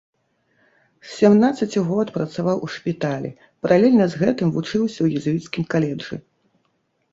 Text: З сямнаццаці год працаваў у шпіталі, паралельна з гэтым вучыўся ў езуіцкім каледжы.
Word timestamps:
З 1.09 1.11
сямнаццаці 1.19 1.79
год 1.89 2.07
працаваў 2.15 2.57
у 2.69 2.71
шпіталі, 2.77 3.31
паралельна 3.67 4.09
з 4.15 4.25
гэтым 4.25 4.47
вучыўся 4.59 4.97
ў 5.01 5.07
езуіцкім 5.23 5.63
каледжы. 5.77 6.15